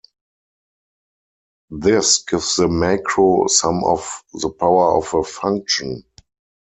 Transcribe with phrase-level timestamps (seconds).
[1.69, 6.03] This gives the macro some of the power of a function.